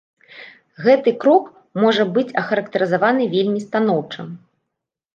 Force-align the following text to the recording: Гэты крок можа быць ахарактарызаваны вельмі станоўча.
Гэты 0.85 1.13
крок 1.25 1.45
можа 1.85 2.03
быць 2.17 2.33
ахарактарызаваны 2.43 3.31
вельмі 3.37 3.59
станоўча. 3.71 4.21